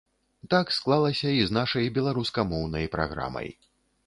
[0.53, 3.49] Так склалася і з нашай беларускамоўнай праграмай.